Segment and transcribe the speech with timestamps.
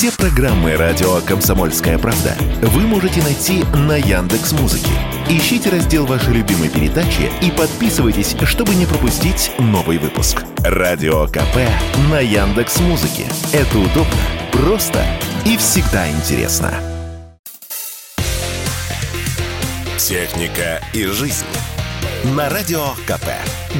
[0.00, 4.88] Все программы радио Комсомольская правда вы можете найти на Яндекс Музыке.
[5.28, 10.42] Ищите раздел вашей любимой передачи и подписывайтесь, чтобы не пропустить новый выпуск.
[10.60, 11.68] Радио КП
[12.10, 13.26] на Яндекс Музыке.
[13.52, 14.16] Это удобно,
[14.52, 15.04] просто
[15.44, 16.72] и всегда интересно.
[19.98, 21.44] Техника и жизнь.
[22.34, 23.28] На Радио КП.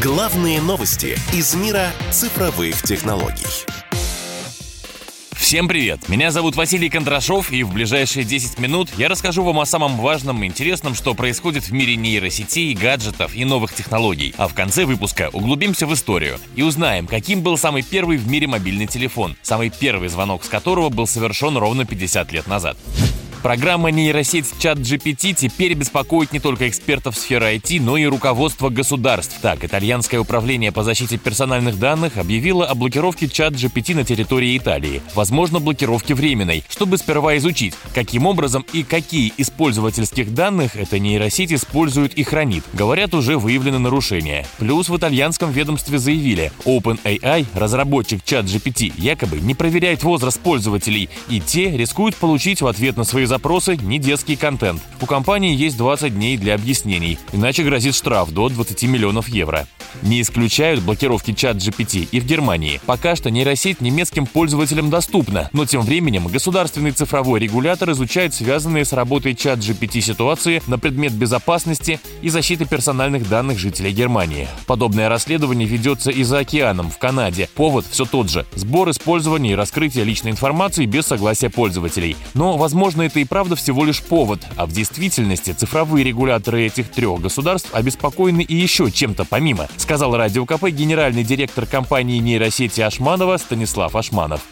[0.00, 3.66] Главные новости из мира цифровых технологий.
[5.54, 6.08] Всем привет!
[6.08, 10.42] Меня зовут Василий Кондрашов, и в ближайшие 10 минут я расскажу вам о самом важном
[10.42, 14.34] и интересном, что происходит в мире нейросетей, гаджетов и новых технологий.
[14.36, 18.48] А в конце выпуска углубимся в историю и узнаем, каким был самый первый в мире
[18.48, 22.76] мобильный телефон, самый первый звонок с которого был совершен ровно 50 лет назад.
[23.44, 29.36] Программа нейросеть ChatGPT теперь беспокоит не только экспертов сферы IT, но и руководство государств.
[29.42, 35.02] Так, итальянское управление по защите персональных данных объявило о блокировке ChatGPT на территории Италии.
[35.14, 41.52] Возможно, блокировки временной, чтобы сперва изучить, каким образом и какие из пользовательских данных эта нейросеть
[41.52, 42.64] использует и хранит.
[42.72, 44.46] Говорят, уже выявлены нарушения.
[44.56, 51.76] Плюс в итальянском ведомстве заявили, OpenAI, разработчик ChatGPT, якобы не проверяет возраст пользователей, и те
[51.76, 54.80] рискуют получить в ответ на свои запросы не детский контент.
[55.00, 59.66] У компании есть 20 дней для объяснений, иначе грозит штраф до 20 миллионов евро.
[60.02, 62.80] Не исключают блокировки чат GPT и в Германии.
[62.86, 68.92] Пока что нейросеть немецким пользователям доступна, но тем временем государственный цифровой регулятор изучает связанные с
[68.92, 74.46] работой чат GPT ситуации на предмет безопасности и защиты персональных данных жителей Германии.
[74.66, 77.48] Подобное расследование ведется и за океаном, в Канаде.
[77.54, 82.16] Повод все тот же– сбор, использование и раскрытие личной информации без согласия пользователей.
[82.34, 87.20] Но, возможно, это и правда всего лишь повод, а в действительности цифровые регуляторы этих трех
[87.20, 93.96] государств обеспокоены и еще чем-то помимо, сказал Радио КП генеральный директор компании нейросети Ашманова Станислав
[93.96, 94.42] Ашманов.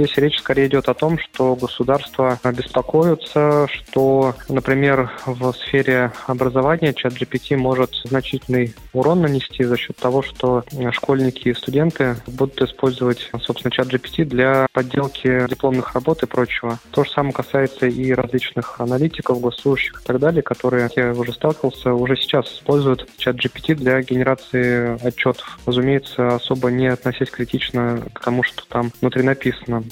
[0.00, 7.12] Здесь речь скорее идет о том, что государства беспокоятся, что, например, в сфере образования чат
[7.12, 13.70] GPT может значительный урон нанести за счет того, что школьники и студенты будут использовать, собственно,
[13.70, 16.78] чат GPT для подделки дипломных работ и прочего.
[16.92, 21.92] То же самое касается и различных аналитиков, госслужащих и так далее, которые, я уже сталкивался,
[21.92, 25.58] уже сейчас используют чат GPT для генерации отчетов.
[25.66, 29.84] Разумеется, особо не относясь критично к тому, что там внутри написано.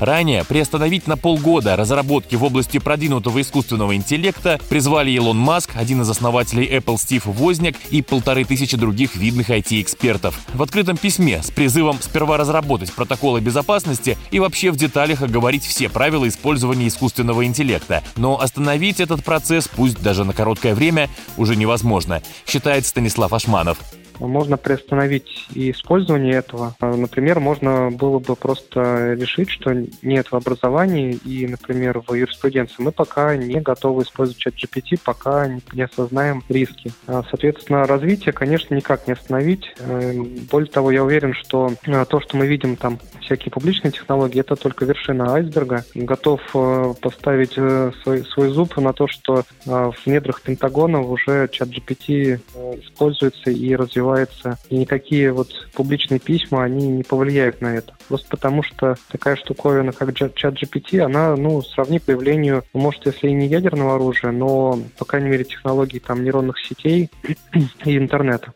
[0.00, 6.08] Ранее приостановить на полгода разработки в области продвинутого искусственного интеллекта призвали Илон Маск, один из
[6.08, 10.40] основателей Apple Стив Возняк и полторы тысячи других видных IT-экспертов.
[10.54, 15.90] В открытом письме с призывом сперва разработать протоколы безопасности и вообще в деталях оговорить все
[15.90, 18.02] правила использования искусственного интеллекта.
[18.16, 23.76] Но остановить этот процесс, пусть даже на короткое время, уже невозможно, считает Станислав Ашманов
[24.20, 26.74] можно приостановить и использование этого.
[26.80, 32.92] Например, можно было бы просто решить, что нет в образовании и, например, в юриспруденции мы
[32.92, 36.92] пока не готовы использовать чат GPT, пока не осознаем риски.
[37.06, 39.72] А, соответственно, развитие, конечно, никак не остановить.
[39.78, 40.12] Э,
[40.50, 44.56] более того, я уверен, что э, то, что мы видим там, всякие публичные технологии, это
[44.56, 45.84] только вершина айсберга.
[45.94, 52.40] Готов э, поставить свой, свой зуб на то, что в недрах Пентагона уже чат GPT
[52.80, 57.94] используется и развивается развивается, и никакие вот публичные письма, они не повлияют на это.
[58.08, 63.32] Просто потому что такая штуковина, как чат GPT, она, ну, сравни появлению, может, если и
[63.32, 67.10] не ядерного оружия, но, по крайней мере, технологий там нейронных сетей
[67.84, 68.52] и интернета.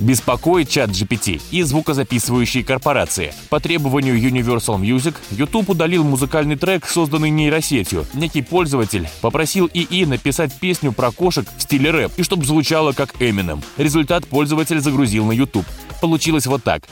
[0.00, 3.32] Беспокоит чат GPT и звукозаписывающие корпорации.
[3.48, 8.06] По требованию Universal Music, YouTube удалил музыкальный трек, созданный нейросетью.
[8.12, 13.14] Некий пользователь попросил ИИ написать песню про кошек в стиле рэп и чтобы звучало как
[13.20, 13.62] Eminem.
[13.76, 15.66] Результат пользователь загрузил на YouTube.
[16.00, 16.82] Получилось вот так.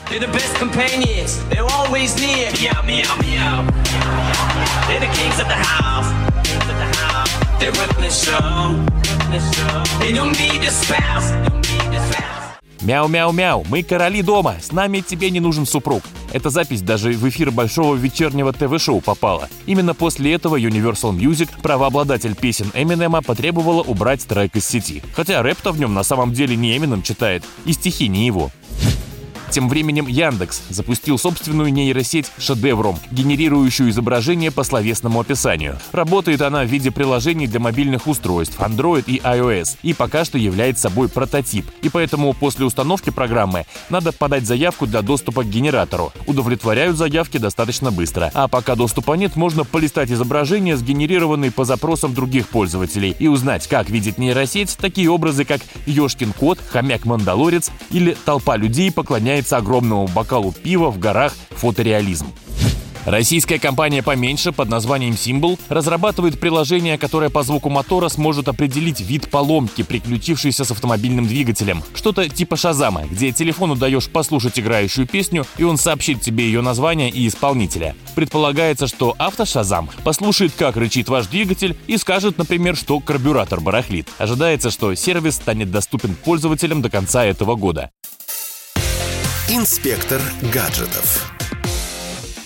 [7.57, 8.85] They're running the show.
[9.99, 11.64] They don't need a spouse.
[12.85, 16.03] Мяу-мяу-мяу, мы короли дома, с нами тебе не нужен супруг.
[16.31, 19.49] Эта запись даже в эфир большого вечернего ТВ-шоу попала.
[19.65, 25.01] Именно после этого Universal Music, правообладатель песен Эминема, потребовала убрать трек из сети.
[25.15, 28.51] Хотя рэп-то в нем на самом деле не Эминем читает, и стихи не его.
[29.55, 35.79] Тем временем Яндекс запустил собственную нейросеть «Шедевром», генерирующую изображение по словесному описанию.
[35.93, 40.89] Работает она в виде приложений для мобильных устройств Android и iOS и пока что является
[40.89, 41.65] собой прототип.
[41.81, 46.11] И поэтому после установки программы надо подать заявку для доступа к генератору.
[46.27, 48.31] Удовлетворяют заявки достаточно быстро.
[48.33, 53.89] А пока доступа нет, можно полистать изображения, сгенерированные по запросам других пользователей, и узнать, как
[53.89, 60.89] видит нейросеть такие образы, как Ёшкин кот, хомяк-мандалорец или толпа людей поклоняется огромному бокалу пива
[60.89, 62.27] в горах фотореализм.
[63.05, 69.29] Российская компания поменьше под названием Symbol разрабатывает приложение, которое по звуку мотора сможет определить вид
[69.29, 71.83] поломки, приключившейся с автомобильным двигателем.
[71.93, 77.11] Что-то типа Шазама, где телефону даешь послушать играющую песню, и он сообщит тебе ее название
[77.11, 77.95] и исполнителя.
[78.15, 84.07] Предполагается, что автошазам послушает, как рычит ваш двигатель и скажет, например, что карбюратор барахлит.
[84.17, 87.91] Ожидается, что сервис станет доступен пользователям до конца этого года.
[89.47, 90.19] Инспектор
[90.51, 91.31] гаджетов.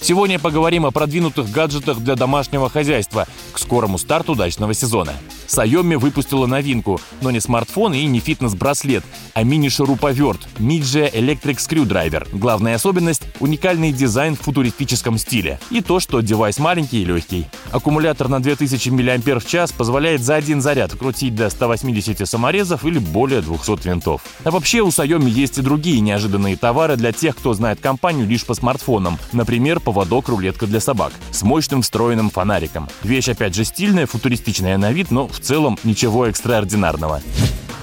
[0.02, 5.14] Сегодня поговорим о продвинутых гаджетах для домашнего хозяйства к скорому старту дачного сезона.
[5.48, 12.28] Xiaomi выпустила новинку, но не смартфон и не фитнес-браслет, а мини-шуруповерт Midge Electric Screwdriver.
[12.34, 15.60] Главная особенность– уникальный дизайн в футуристическом стиле.
[15.70, 17.48] И то, что девайс маленький и легкий.
[17.72, 23.88] Аккумулятор на 2000 мАч позволяет за один заряд крутить до 180 саморезов или более 200
[23.88, 24.22] винтов.
[24.44, 28.46] А вообще у Xiaomi есть и другие неожиданные товары для тех, кто знает компанию лишь
[28.46, 29.18] по смартфонам.
[29.32, 32.88] Например, поводок-рулетка для собак с мощным встроенным фонариком.
[33.04, 37.22] Вещь опять же стильная, футуристичная на вид, но в целом ничего экстраординарного.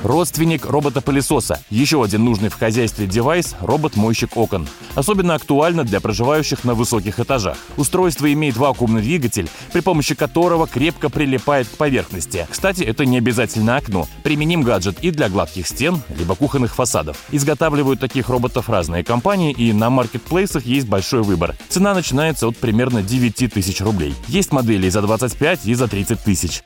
[0.07, 1.59] Родственник робота-пылесоса.
[1.69, 4.69] Еще один нужный в хозяйстве девайс– робот-мойщик окон.
[4.95, 7.59] Особенно актуально для проживающих на высоких этажах.
[7.77, 12.47] Устройство имеет вакуумный двигатель, при помощи которого крепко прилипает к поверхности.
[12.49, 14.07] Кстати, это не обязательно окно.
[14.23, 17.17] Применим гаджет и для гладких стен, либо кухонных фасадов.
[17.33, 21.57] Изготавливают таких роботов разные компании, и на маркетплейсах есть большой выбор.
[21.69, 24.15] Цена начинается от примерно 9 тысяч рублей.
[24.29, 26.63] Есть модели и за 25, и за 30 тысяч.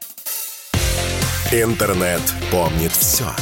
[1.52, 3.34] Интернет помнит все.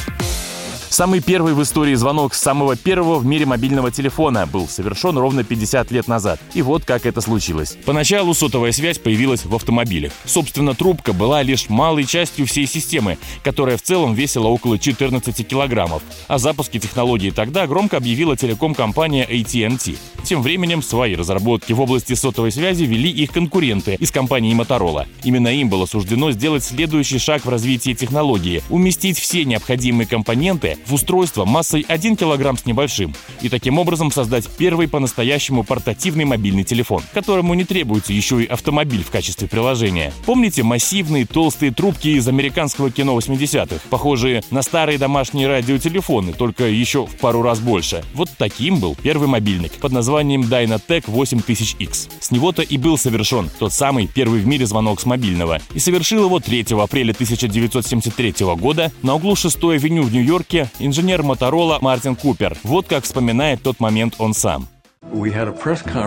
[0.90, 5.44] Самый первый в истории звонок с самого первого в мире мобильного телефона был совершен ровно
[5.44, 6.40] 50 лет назад.
[6.54, 7.76] И вот как это случилось.
[7.84, 10.12] Поначалу сотовая связь появилась в автомобилях.
[10.24, 16.02] Собственно, трубка была лишь малой частью всей системы, которая в целом весила около 14 килограммов.
[16.26, 19.94] О запуске технологии тогда громко объявила телеком-компания AT&T.
[20.24, 25.06] Тем временем свои разработки в области сотовой связи вели их конкуренты из компании Motorola.
[25.22, 30.94] Именно им было суждено сделать следующий шаг в развитии технологии– уместить все необходимые компоненты в
[30.94, 37.02] устройство массой 1 кг с небольшим и таким образом создать первый по-настоящему портативный мобильный телефон,
[37.12, 40.12] которому не требуется еще и автомобиль в качестве приложения.
[40.26, 47.06] Помните массивные толстые трубки из американского кино 80-х, похожие на старые домашние радиотелефоны, только еще
[47.06, 48.04] в пару раз больше?
[48.14, 52.10] Вот таким был первый мобильник под названием Dynatec 8000X.
[52.20, 55.60] С него-то и был совершен тот самый первый в мире звонок с мобильного.
[55.74, 61.78] И совершил его 3 апреля 1973 года на углу 6-й авеню в Нью-Йорке инженер Моторола
[61.80, 62.56] Мартин Купер.
[62.62, 64.68] Вот как вспоминает тот момент он сам.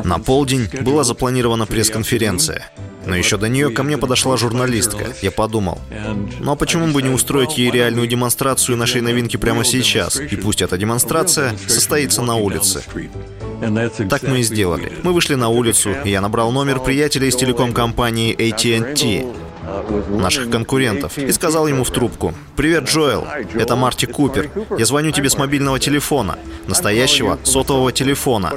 [0.03, 2.69] На полдень была запланирована пресс-конференция.
[3.05, 5.07] Но еще до нее ко мне подошла журналистка.
[5.21, 5.79] Я подумал,
[6.39, 10.19] ну а почему бы не устроить ей реальную демонстрацию нашей новинки прямо сейчас?
[10.19, 12.83] И пусть эта демонстрация состоится на улице.
[14.09, 14.91] Так мы и сделали.
[15.03, 19.50] Мы вышли на улицу, и я набрал номер приятеля из телеком-компании AT&T
[20.09, 24.49] наших конкурентов, и сказал ему в трубку, «Привет, Джоэл, это Марти Купер.
[24.77, 26.37] Я звоню тебе с мобильного телефона,
[26.67, 28.51] настоящего сотового телефона,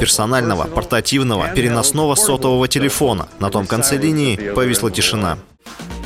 [0.00, 3.28] персонального, портативного, переносного сотового телефона».
[3.40, 5.38] На том конце линии повисла тишина.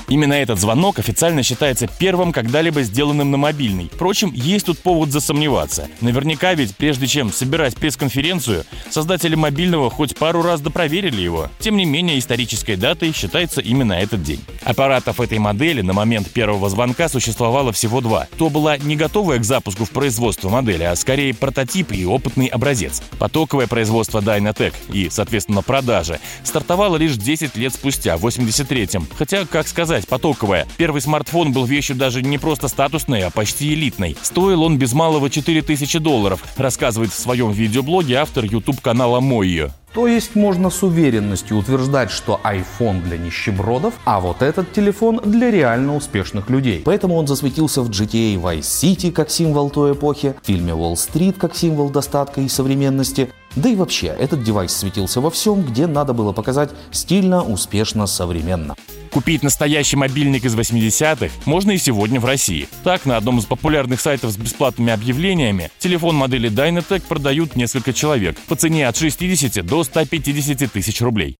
[0.09, 3.91] Именно этот звонок официально считается первым когда-либо сделанным на мобильный.
[3.93, 5.89] Впрочем, есть тут повод засомневаться.
[6.01, 11.51] Наверняка ведь прежде чем собирать пресс-конференцию, создатели мобильного хоть пару раз допроверили его.
[11.59, 14.45] Тем не менее, исторической датой считается именно этот день.
[14.63, 18.29] Аппаратов этой модели на момент первого звонка существовало всего два.
[18.39, 23.03] То была не готовая к запуску в производство модели, а скорее прототип и опытный образец.
[23.19, 29.07] Потоковое производство Dynatec и, соответственно, продажа стартовало лишь 10 лет спустя, в 83-м.
[29.17, 30.67] Хотя, как сказать, сказать, потоковая.
[30.77, 34.17] Первый смартфон был вещью даже не просто статусной, а почти элитной.
[34.23, 39.47] Стоил он без малого 4000 долларов, рассказывает в своем видеоблоге автор YouTube-канала «Мой
[39.95, 45.51] то есть можно с уверенностью утверждать, что iPhone для нищебродов, а вот этот телефон для
[45.51, 46.83] реально успешных людей.
[46.85, 51.37] Поэтому он засветился в GTA Vice City как символ той эпохи, в фильме Wall Street
[51.39, 53.31] как символ достатка и современности.
[53.57, 58.77] Да и вообще, этот девайс светился во всем, где надо было показать стильно, успешно, современно.
[59.11, 62.69] Купить настоящий мобильник из 80-х можно и сегодня в России.
[62.85, 68.37] Так, на одном из популярных сайтов с бесплатными объявлениями телефон модели Dynatec продают несколько человек
[68.47, 71.39] по цене от 60 до 150 тысяч рублей.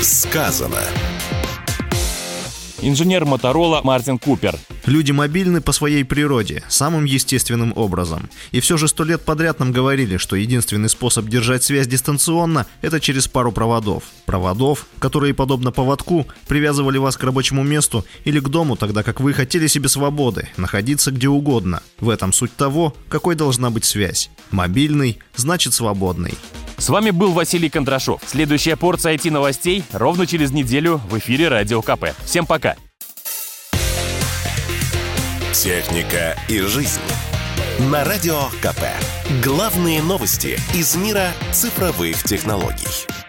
[0.00, 0.80] Сказано.
[2.84, 4.58] Инженер Моторола Мартин Купер.
[4.86, 8.28] Люди мобильны по своей природе, самым естественным образом.
[8.50, 12.98] И все же сто лет подряд нам говорили, что единственный способ держать связь дистанционно– это
[12.98, 14.02] через пару проводов.
[14.26, 19.32] Проводов, которые, подобно поводку, привязывали вас к рабочему месту или к дому, тогда как вы
[19.32, 21.84] хотели себе свободы, находиться где угодно.
[22.00, 24.28] В этом суть того, какой должна быть связь.
[24.50, 26.34] Мобильный– значит свободный.
[26.82, 28.22] С вами был Василий Кондрашов.
[28.26, 32.06] Следующая порция IT-новостей ровно через неделю в эфире Радио КП.
[32.24, 32.74] Всем пока.
[35.52, 37.00] Техника и жизнь.
[37.92, 38.82] На Радио КП.
[39.44, 43.21] Главные новости из мира цифровых технологий.